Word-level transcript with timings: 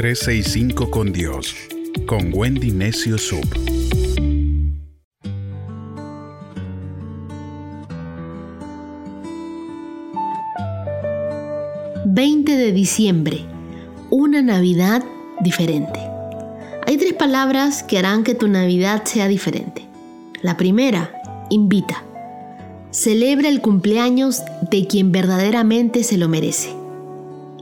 365 0.00 0.90
con 0.90 1.12
Dios, 1.12 1.54
con 2.06 2.30
Wendy 2.32 2.70
Necio 2.70 3.18
Sub. 3.18 3.44
...20 12.06 12.44
de 12.44 12.72
diciembre... 12.72 13.44
...una 14.08 14.40
Navidad 14.40 15.04
diferente... 15.42 16.00
...hay 16.86 16.96
tres 16.96 17.12
palabras 17.12 17.82
que 17.82 17.98
harán 17.98 18.24
que 18.24 18.34
tu 18.34 18.48
Navidad 18.48 19.04
sea 19.04 19.28
diferente... 19.28 19.84
...la 20.40 20.56
primera, 20.56 21.12
invita... 21.50 22.02
...celebra 22.90 23.50
el 23.50 23.60
cumpleaños 23.60 24.40
de 24.70 24.86
quien 24.86 25.12
verdaderamente 25.12 26.04
se 26.04 26.16
lo 26.16 26.26
merece... 26.30 26.79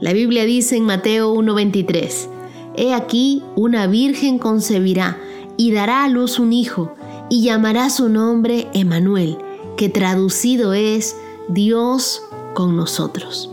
La 0.01 0.13
Biblia 0.13 0.45
dice 0.45 0.77
en 0.77 0.85
Mateo 0.85 1.33
1:23, 1.33 2.29
He 2.75 2.93
aquí 2.93 3.43
una 3.55 3.87
virgen 3.87 4.39
concebirá 4.39 5.17
y 5.57 5.71
dará 5.71 6.05
a 6.05 6.09
luz 6.09 6.39
un 6.39 6.53
hijo 6.53 6.93
y 7.29 7.43
llamará 7.43 7.89
su 7.89 8.07
nombre 8.07 8.67
Emanuel, 8.73 9.37
que 9.75 9.89
traducido 9.89 10.73
es 10.73 11.17
Dios 11.49 12.21
con 12.53 12.77
nosotros. 12.77 13.49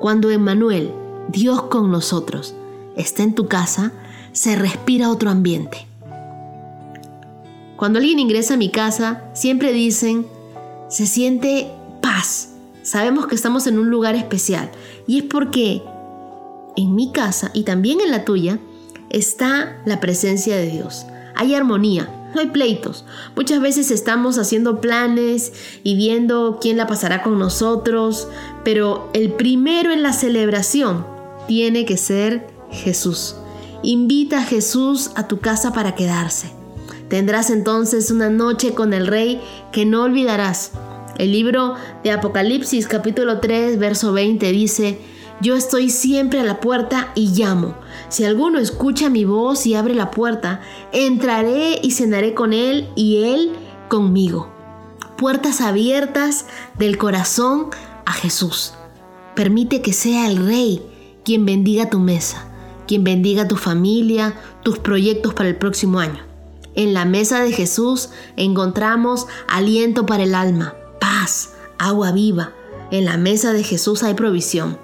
Cuando 0.00 0.30
Emanuel, 0.30 0.92
Dios 1.28 1.62
con 1.64 1.90
nosotros, 1.90 2.54
está 2.96 3.22
en 3.22 3.34
tu 3.34 3.46
casa, 3.46 3.92
se 4.32 4.56
respira 4.56 5.10
otro 5.10 5.30
ambiente. 5.30 5.86
Cuando 7.76 7.98
alguien 7.98 8.18
ingresa 8.18 8.54
a 8.54 8.58
mi 8.58 8.70
casa, 8.70 9.24
siempre 9.34 9.72
dicen, 9.72 10.26
se 10.88 11.06
siente 11.06 11.70
paz, 12.00 12.55
sabemos 12.86 13.26
que 13.26 13.34
estamos 13.34 13.66
en 13.66 13.78
un 13.78 13.90
lugar 13.90 14.14
especial. 14.14 14.70
Y 15.06 15.18
es 15.18 15.24
porque 15.24 15.82
en 16.76 16.94
mi 16.94 17.10
casa 17.10 17.50
y 17.52 17.64
también 17.64 18.00
en 18.00 18.12
la 18.12 18.24
tuya 18.24 18.60
está 19.10 19.82
la 19.84 20.00
presencia 20.00 20.56
de 20.56 20.70
Dios. 20.70 21.04
Hay 21.34 21.54
armonía, 21.54 22.30
no 22.34 22.40
hay 22.40 22.46
pleitos. 22.46 23.04
Muchas 23.34 23.60
veces 23.60 23.90
estamos 23.90 24.38
haciendo 24.38 24.80
planes 24.80 25.52
y 25.82 25.96
viendo 25.96 26.58
quién 26.60 26.76
la 26.76 26.86
pasará 26.86 27.22
con 27.22 27.38
nosotros, 27.38 28.28
pero 28.64 29.10
el 29.14 29.32
primero 29.32 29.92
en 29.92 30.02
la 30.02 30.12
celebración 30.12 31.04
tiene 31.48 31.84
que 31.86 31.96
ser 31.96 32.46
Jesús. 32.70 33.34
Invita 33.82 34.38
a 34.38 34.44
Jesús 34.44 35.10
a 35.16 35.26
tu 35.26 35.40
casa 35.40 35.72
para 35.72 35.94
quedarse. 35.96 36.52
Tendrás 37.08 37.50
entonces 37.50 38.10
una 38.10 38.30
noche 38.30 38.74
con 38.74 38.92
el 38.92 39.06
Rey 39.06 39.40
que 39.72 39.84
no 39.84 40.04
olvidarás 40.04 40.72
el 41.18 41.32
libro 41.32 41.74
de 42.04 42.10
Apocalipsis 42.10 42.86
capítulo 42.86 43.40
3 43.40 43.78
verso 43.78 44.12
20 44.12 44.52
dice, 44.52 44.98
yo 45.40 45.54
estoy 45.54 45.90
siempre 45.90 46.40
a 46.40 46.44
la 46.44 46.60
puerta 46.60 47.12
y 47.14 47.28
llamo. 47.28 47.74
Si 48.08 48.24
alguno 48.24 48.58
escucha 48.58 49.10
mi 49.10 49.24
voz 49.24 49.66
y 49.66 49.74
abre 49.74 49.94
la 49.94 50.10
puerta, 50.10 50.60
entraré 50.92 51.78
y 51.82 51.90
cenaré 51.90 52.32
con 52.32 52.52
él 52.52 52.88
y 52.96 53.24
él 53.24 53.52
conmigo. 53.88 54.50
Puertas 55.18 55.60
abiertas 55.60 56.46
del 56.78 56.96
corazón 56.96 57.66
a 58.06 58.12
Jesús. 58.12 58.72
Permite 59.34 59.82
que 59.82 59.92
sea 59.92 60.26
el 60.26 60.46
Rey 60.46 60.82
quien 61.24 61.44
bendiga 61.44 61.90
tu 61.90 61.98
mesa, 61.98 62.46
quien 62.86 63.04
bendiga 63.04 63.48
tu 63.48 63.56
familia, 63.56 64.34
tus 64.62 64.78
proyectos 64.78 65.34
para 65.34 65.48
el 65.48 65.56
próximo 65.56 65.98
año. 65.98 66.24
En 66.74 66.94
la 66.94 67.04
mesa 67.04 67.42
de 67.42 67.52
Jesús 67.52 68.10
encontramos 68.36 69.26
aliento 69.48 70.06
para 70.06 70.22
el 70.22 70.34
alma, 70.34 70.74
paz, 71.06 71.50
agua 71.78 72.10
viva. 72.10 72.52
En 72.90 73.04
la 73.04 73.16
mesa 73.16 73.52
de 73.52 73.62
Jesús 73.62 74.02
hay 74.02 74.14
provisión. 74.14 74.76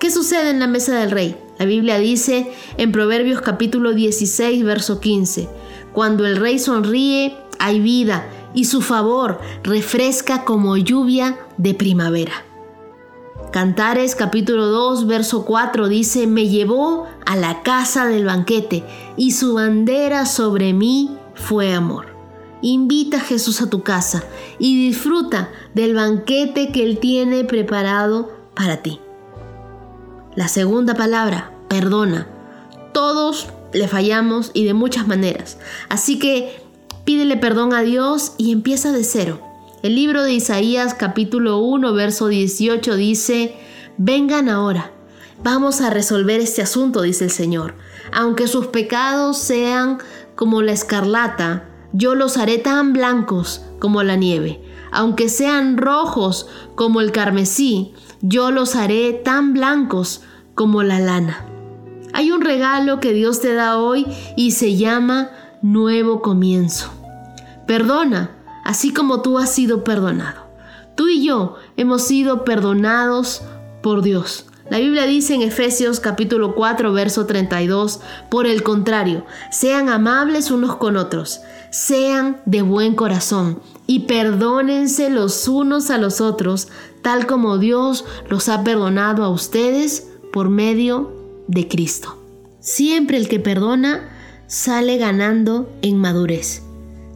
¿Qué 0.00 0.10
sucede 0.10 0.50
en 0.50 0.58
la 0.58 0.66
mesa 0.66 0.98
del 0.98 1.12
rey? 1.12 1.36
La 1.60 1.64
Biblia 1.64 1.98
dice 1.98 2.52
en 2.76 2.90
Proverbios 2.90 3.40
capítulo 3.40 3.92
16, 3.92 4.64
verso 4.64 4.98
15, 4.98 5.48
cuando 5.92 6.26
el 6.26 6.38
rey 6.38 6.58
sonríe, 6.58 7.36
hay 7.60 7.78
vida 7.78 8.26
y 8.52 8.64
su 8.64 8.82
favor 8.82 9.38
refresca 9.62 10.44
como 10.44 10.76
lluvia 10.76 11.38
de 11.56 11.74
primavera. 11.74 12.44
Cantares 13.52 14.16
capítulo 14.16 14.66
2, 14.66 15.06
verso 15.06 15.44
4 15.44 15.86
dice, 15.86 16.26
me 16.26 16.48
llevó 16.48 17.06
a 17.26 17.36
la 17.36 17.62
casa 17.62 18.06
del 18.06 18.24
banquete 18.24 18.84
y 19.16 19.32
su 19.32 19.54
bandera 19.54 20.26
sobre 20.26 20.72
mí 20.72 21.16
fue 21.34 21.74
amor. 21.74 22.09
Invita 22.62 23.18
a 23.18 23.20
Jesús 23.20 23.62
a 23.62 23.70
tu 23.70 23.82
casa 23.82 24.22
y 24.58 24.88
disfruta 24.88 25.50
del 25.74 25.94
banquete 25.94 26.72
que 26.72 26.82
Él 26.82 26.98
tiene 26.98 27.44
preparado 27.44 28.32
para 28.54 28.82
ti. 28.82 29.00
La 30.36 30.48
segunda 30.48 30.94
palabra, 30.94 31.52
perdona. 31.68 32.28
Todos 32.92 33.48
le 33.72 33.88
fallamos 33.88 34.50
y 34.52 34.64
de 34.64 34.74
muchas 34.74 35.06
maneras. 35.06 35.58
Así 35.88 36.18
que 36.18 36.62
pídele 37.04 37.36
perdón 37.36 37.72
a 37.72 37.82
Dios 37.82 38.32
y 38.36 38.52
empieza 38.52 38.92
de 38.92 39.04
cero. 39.04 39.40
El 39.82 39.94
libro 39.94 40.22
de 40.22 40.34
Isaías 40.34 40.92
capítulo 40.92 41.58
1 41.58 41.94
verso 41.94 42.28
18 42.28 42.96
dice, 42.96 43.56
vengan 43.96 44.50
ahora, 44.50 44.92
vamos 45.42 45.80
a 45.80 45.88
resolver 45.88 46.40
este 46.40 46.60
asunto, 46.60 47.00
dice 47.00 47.24
el 47.24 47.30
Señor. 47.30 47.74
Aunque 48.12 48.46
sus 48.46 48.66
pecados 48.66 49.38
sean 49.38 49.98
como 50.34 50.60
la 50.60 50.72
escarlata, 50.72 51.69
yo 51.92 52.14
los 52.14 52.36
haré 52.36 52.58
tan 52.58 52.92
blancos 52.92 53.62
como 53.78 54.02
la 54.02 54.16
nieve. 54.16 54.62
Aunque 54.92 55.28
sean 55.28 55.76
rojos 55.76 56.48
como 56.74 57.00
el 57.00 57.12
carmesí, 57.12 57.92
yo 58.20 58.50
los 58.50 58.74
haré 58.74 59.12
tan 59.12 59.52
blancos 59.52 60.22
como 60.54 60.82
la 60.82 60.98
lana. 60.98 61.46
Hay 62.12 62.32
un 62.32 62.40
regalo 62.40 63.00
que 63.00 63.12
Dios 63.12 63.40
te 63.40 63.54
da 63.54 63.78
hoy 63.78 64.06
y 64.36 64.50
se 64.50 64.76
llama 64.76 65.30
nuevo 65.62 66.20
comienzo. 66.22 66.90
Perdona, 67.66 68.30
así 68.64 68.92
como 68.92 69.22
tú 69.22 69.38
has 69.38 69.50
sido 69.50 69.84
perdonado. 69.84 70.48
Tú 70.96 71.08
y 71.08 71.24
yo 71.24 71.56
hemos 71.76 72.02
sido 72.02 72.44
perdonados 72.44 73.42
por 73.82 74.02
Dios. 74.02 74.49
La 74.70 74.78
Biblia 74.78 75.04
dice 75.04 75.34
en 75.34 75.42
Efesios 75.42 75.98
capítulo 75.98 76.54
4, 76.54 76.92
verso 76.92 77.26
32, 77.26 78.00
por 78.30 78.46
el 78.46 78.62
contrario, 78.62 79.26
sean 79.50 79.88
amables 79.88 80.52
unos 80.52 80.76
con 80.76 80.96
otros, 80.96 81.40
sean 81.70 82.40
de 82.46 82.62
buen 82.62 82.94
corazón 82.94 83.60
y 83.88 84.00
perdónense 84.00 85.10
los 85.10 85.48
unos 85.48 85.90
a 85.90 85.98
los 85.98 86.20
otros, 86.20 86.68
tal 87.02 87.26
como 87.26 87.58
Dios 87.58 88.04
los 88.28 88.48
ha 88.48 88.62
perdonado 88.62 89.24
a 89.24 89.28
ustedes 89.28 90.06
por 90.32 90.50
medio 90.50 91.16
de 91.48 91.66
Cristo. 91.66 92.16
Siempre 92.60 93.16
el 93.16 93.28
que 93.28 93.40
perdona 93.40 94.08
sale 94.46 94.98
ganando 94.98 95.68
en 95.82 95.96
madurez. 95.96 96.62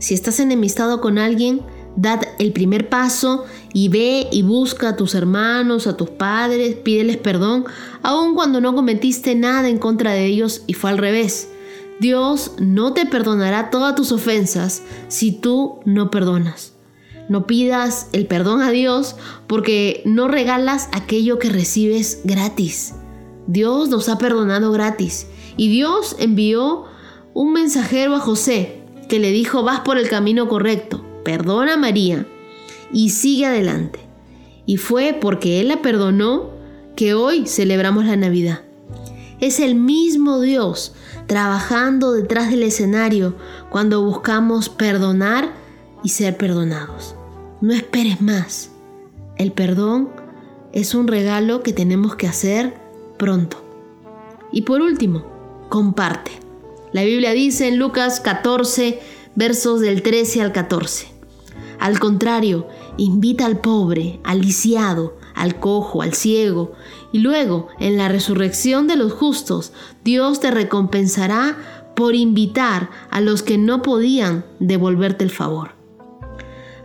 Si 0.00 0.14
estás 0.14 0.41
enemistado 0.41 1.00
con 1.00 1.19
alguien, 1.19 1.62
Dad 1.97 2.22
el 2.38 2.53
primer 2.53 2.88
paso 2.88 3.44
y 3.72 3.88
ve 3.88 4.27
y 4.32 4.43
busca 4.43 4.91
a 4.91 4.97
tus 4.97 5.15
hermanos, 5.15 5.87
a 5.87 5.97
tus 5.97 6.10
padres, 6.10 6.75
pídeles 6.75 7.16
perdón, 7.19 7.65
aun 8.03 8.34
cuando 8.34 8.60
no 8.60 8.75
cometiste 8.75 9.34
nada 9.34 9.69
en 9.69 9.78
contra 9.78 10.12
de 10.12 10.27
ellos 10.27 10.62
y 10.66 10.75
fue 10.75 10.91
al 10.91 10.99
revés. 10.99 11.49
Dios 12.00 12.53
no 12.59 12.93
te 12.93 13.06
perdonará 13.06 13.71
todas 13.71 13.94
tus 13.94 14.10
ofensas 14.10 14.82
si 15.06 15.31
tú 15.31 15.78
no 15.84 16.10
perdonas. 16.10 16.72
No 17.28 17.47
pidas 17.47 18.09
el 18.12 18.26
perdón 18.26 18.61
a 18.61 18.71
Dios 18.71 19.15
porque 19.47 20.03
no 20.05 20.26
regalas 20.26 20.88
aquello 20.93 21.38
que 21.38 21.49
recibes 21.49 22.22
gratis. 22.25 22.94
Dios 23.47 23.88
nos 23.88 24.09
ha 24.09 24.19
perdonado 24.19 24.72
gratis 24.72 25.28
y 25.56 25.69
Dios 25.69 26.16
envió 26.19 26.87
un 27.34 27.53
mensajero 27.53 28.16
a 28.16 28.21
José 28.21 28.82
que 29.09 29.21
le 29.21 29.31
dijo 29.31 29.62
vas 29.62 29.81
por 29.81 29.97
el 29.97 30.09
camino 30.09 30.49
correcto 30.49 31.05
perdona 31.24 31.74
a 31.74 31.78
María 31.78 32.26
y 32.92 33.10
sigue 33.10 33.46
adelante. 33.46 34.00
Y 34.66 34.76
fue 34.76 35.16
porque 35.20 35.60
Él 35.60 35.68
la 35.68 35.82
perdonó 35.82 36.50
que 36.96 37.14
hoy 37.14 37.46
celebramos 37.46 38.04
la 38.04 38.16
Navidad. 38.16 38.62
Es 39.40 39.60
el 39.60 39.75
mismo 39.75 40.40
Dios 40.40 40.94
trabajando 41.26 42.12
detrás 42.12 42.50
del 42.50 42.62
escenario 42.62 43.34
cuando 43.70 44.02
buscamos 44.02 44.69
perdonar 44.69 45.52
y 46.02 46.10
ser 46.10 46.37
perdonados. 46.37 47.16
No 47.60 47.72
esperes 47.72 48.20
más. 48.20 48.70
El 49.37 49.52
perdón 49.52 50.10
es 50.72 50.94
un 50.94 51.08
regalo 51.08 51.62
que 51.62 51.72
tenemos 51.72 52.14
que 52.16 52.28
hacer 52.28 52.75
pronto. 53.19 53.62
Y 54.52 54.62
por 54.62 54.81
último, 54.81 55.25
comparte. 55.69 56.31
La 56.93 57.02
Biblia 57.02 57.32
dice 57.32 57.69
en 57.69 57.78
Lucas 57.78 58.20
14, 58.20 59.00
versos 59.34 59.81
del 59.81 60.02
13 60.02 60.43
al 60.43 60.52
14. 60.52 61.13
Al 61.84 61.98
contrario, 61.98 62.66
invita 62.96 63.44
al 63.44 63.60
pobre, 63.60 64.19
al 64.25 64.40
lisiado, 64.40 65.19
al 65.34 65.60
cojo, 65.60 66.00
al 66.00 66.14
ciego, 66.14 66.72
y 67.12 67.19
luego, 67.19 67.69
en 67.78 67.98
la 67.98 68.08
resurrección 68.08 68.86
de 68.86 68.96
los 68.96 69.12
justos, 69.12 69.70
Dios 70.02 70.40
te 70.40 70.50
recompensará 70.50 71.58
por 71.94 72.14
invitar 72.14 72.88
a 73.10 73.20
los 73.20 73.42
que 73.42 73.58
no 73.58 73.82
podían 73.82 74.46
devolverte 74.60 75.25
el 75.25 75.31
favor. 75.31 75.72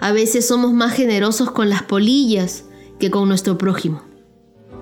A 0.02 0.12
veces 0.12 0.46
somos 0.46 0.74
más 0.74 0.96
generosos 0.96 1.50
con 1.50 1.70
las 1.70 1.84
polillas 1.84 2.66
que 3.00 3.10
con 3.10 3.30
nuestro 3.30 3.58
prójimo. 3.58 4.04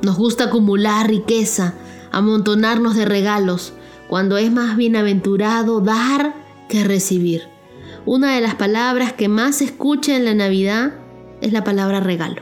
Nos 0.02 0.18
gusta 0.18 0.46
acumular 0.46 1.08
riqueza, 1.08 1.76
amontonarnos 2.12 2.96
de 2.96 3.06
regalos, 3.06 3.74
cuando 4.10 4.38
es 4.38 4.52
más 4.52 4.78
bienaventurado 4.78 5.80
dar 5.80 6.34
que 6.70 6.84
recibir. 6.84 7.56
Una 8.08 8.36
de 8.36 8.40
las 8.40 8.56
palabras 8.56 9.12
que 9.12 9.28
más 9.28 9.58
se 9.58 9.66
escucha 9.66 10.16
en 10.16 10.24
la 10.24 10.34
Navidad 10.34 10.94
es 11.42 11.52
la 11.52 11.66
palabra 11.66 12.00
regalo. 12.00 12.42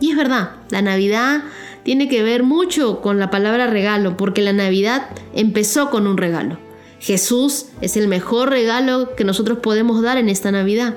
Y 0.00 0.12
es 0.12 0.16
verdad, 0.16 0.52
la 0.70 0.82
Navidad 0.82 1.42
tiene 1.82 2.08
que 2.08 2.22
ver 2.22 2.44
mucho 2.44 3.00
con 3.00 3.18
la 3.18 3.28
palabra 3.28 3.66
regalo, 3.66 4.16
porque 4.16 4.40
la 4.40 4.52
Navidad 4.52 5.08
empezó 5.34 5.90
con 5.90 6.06
un 6.06 6.16
regalo. 6.16 6.58
Jesús 7.00 7.70
es 7.80 7.96
el 7.96 8.06
mejor 8.06 8.50
regalo 8.50 9.16
que 9.16 9.24
nosotros 9.24 9.58
podemos 9.58 10.00
dar 10.00 10.16
en 10.16 10.28
esta 10.28 10.52
Navidad. 10.52 10.94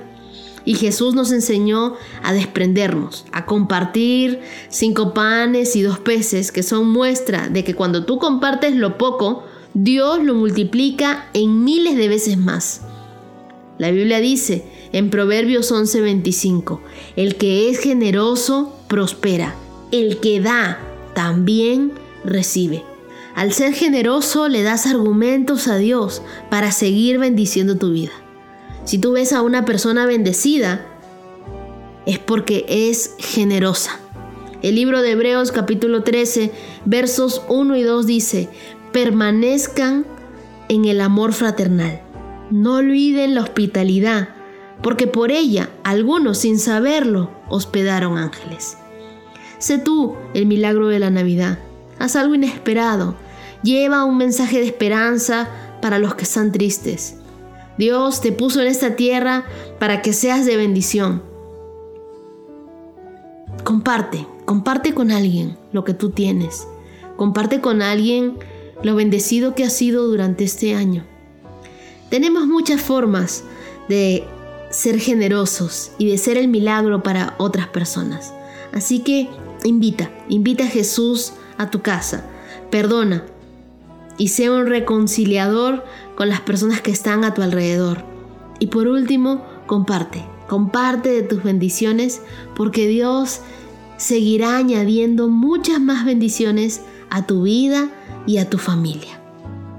Y 0.64 0.76
Jesús 0.76 1.16
nos 1.16 1.32
enseñó 1.32 1.96
a 2.22 2.34
desprendernos, 2.34 3.26
a 3.32 3.48
compartir 3.48 4.42
cinco 4.70 5.16
panes 5.16 5.76
y 5.76 5.82
dos 5.82 5.98
peces, 5.98 6.52
que 6.52 6.62
son 6.62 6.92
muestra 6.92 7.50
de 7.50 7.64
que 7.64 7.74
cuando 7.74 8.06
tú 8.06 8.20
compartes 8.20 8.76
lo 8.76 9.00
poco, 9.00 9.44
Dios 9.74 10.24
lo 10.24 10.36
multiplica 10.36 11.30
en 11.34 11.64
miles 11.64 11.98
de 11.98 12.08
veces 12.10 12.38
más. 12.38 12.82
La 13.78 13.92
Biblia 13.92 14.20
dice 14.20 14.64
en 14.94 15.10
Proverbios 15.10 15.72
11:25, 15.72 16.82
el 17.16 17.36
que 17.36 17.70
es 17.70 17.80
generoso 17.80 18.74
prospera, 18.88 19.56
el 19.92 20.20
que 20.20 20.40
da 20.40 20.80
también 21.14 21.92
recibe. 22.24 22.84
Al 23.36 23.52
ser 23.52 23.74
generoso 23.74 24.48
le 24.48 24.64
das 24.64 24.86
argumentos 24.86 25.68
a 25.68 25.76
Dios 25.76 26.22
para 26.50 26.72
seguir 26.72 27.20
bendiciendo 27.20 27.78
tu 27.78 27.92
vida. 27.92 28.14
Si 28.86 28.98
tú 28.98 29.12
ves 29.12 29.34
a 29.34 29.42
una 29.42 29.66
persona 29.66 30.06
bendecida, 30.06 30.86
es 32.06 32.20
porque 32.20 32.66
es 32.70 33.16
generosa. 33.18 34.00
El 34.62 34.76
libro 34.76 35.02
de 35.02 35.12
Hebreos 35.12 35.52
capítulo 35.52 36.04
13, 36.04 36.52
versos 36.86 37.42
1 37.50 37.76
y 37.76 37.84
2 37.84 38.06
dice, 38.06 38.50
permanezcan 38.94 40.06
en 40.70 40.86
el 40.86 41.02
amor 41.02 41.34
fraternal. 41.34 42.05
No 42.52 42.76
olviden 42.76 43.34
la 43.34 43.42
hospitalidad, 43.42 44.30
porque 44.84 45.08
por 45.08 45.32
ella 45.32 45.70
algunos 45.84 46.40
sin 46.40 46.60
saberlo 46.60 47.32
hospedaron 47.50 48.18
ángeles. 48.18 48.78
Sé 49.58 49.80
tú 49.80 50.16
el 50.34 50.46
milagro 50.46 50.88
de 50.90 51.00
la 51.00 51.10
Navidad. 51.10 51.60
Haz 51.98 52.16
algo 52.16 52.36
inesperado. 52.36 53.16
Lleva 53.64 54.04
un 54.04 54.18
mensaje 54.18 54.60
de 54.60 54.66
esperanza 54.66 55.50
para 55.82 55.98
los 55.98 56.14
que 56.16 56.24
están 56.24 56.52
tristes. 56.52 57.16
Dios 57.78 58.22
te 58.22 58.32
puso 58.32 58.62
en 58.62 58.68
esta 58.68 58.96
tierra 58.96 59.46
para 59.80 60.02
que 60.02 60.14
seas 60.14 60.46
de 60.46 60.56
bendición. 60.56 61.24
Comparte, 63.64 64.28
comparte 64.46 64.94
con 64.94 65.12
alguien 65.12 65.58
lo 65.72 65.84
que 65.84 65.94
tú 65.94 66.12
tienes. 66.12 66.68
Comparte 67.16 67.60
con 67.60 67.82
alguien 67.82 68.38
lo 68.84 68.96
bendecido 68.96 69.56
que 69.56 69.64
has 69.64 69.74
sido 69.74 70.08
durante 70.08 70.44
este 70.44 70.76
año. 70.76 71.06
Tenemos 72.10 72.48
muchas 72.48 72.82
formas 72.82 73.44
de 73.90 74.24
ser 74.70 75.00
generosos 75.00 75.92
y 75.98 76.10
de 76.10 76.18
ser 76.18 76.38
el 76.38 76.48
milagro 76.48 77.04
para 77.04 77.36
otras 77.38 77.68
personas. 77.68 78.34
Así 78.74 79.00
que 79.00 79.30
invita, 79.64 80.12
invita 80.30 80.66
a 80.66 80.68
Jesús 80.68 81.34
a 81.58 81.70
tu 81.70 81.82
casa. 81.82 82.26
Perdona, 82.70 83.24
y 84.18 84.30
sea 84.30 84.52
un 84.52 84.68
reconciliador 84.68 85.84
con 86.16 86.30
las 86.30 86.42
personas 86.42 86.82
que 86.82 86.92
están 86.92 87.24
a 87.24 87.34
tu 87.34 87.42
alrededor. 87.42 88.04
Y 88.60 88.68
por 88.68 88.88
último, 88.88 89.46
comparte, 89.68 90.24
comparte 90.48 91.10
de 91.10 91.24
tus 91.24 91.44
bendiciones 91.44 92.22
porque 92.56 92.88
Dios 92.88 93.42
seguirá 93.98 94.58
añadiendo 94.58 95.28
muchas 95.28 95.80
más 95.80 96.06
bendiciones 96.06 96.82
a 97.10 97.26
tu 97.26 97.44
vida 97.44 97.90
y 98.26 98.38
a 98.38 98.50
tu 98.50 98.58
familia. 98.58 99.25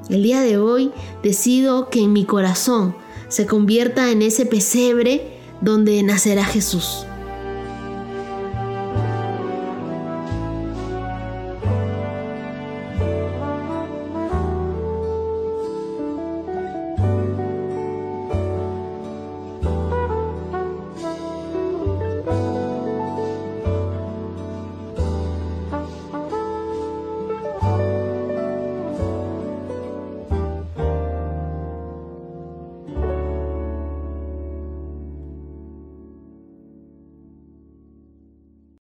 El 0.08 0.22
día 0.22 0.40
de 0.40 0.58
hoy 0.58 0.92
decido 1.22 1.90
que 1.90 2.00
en 2.00 2.12
mi 2.12 2.24
corazón 2.24 2.94
se 3.28 3.46
convierta 3.46 4.10
en 4.10 4.22
ese 4.22 4.46
pesebre 4.46 5.38
donde 5.60 6.02
nacerá 6.02 6.44
Jesús 6.44 7.06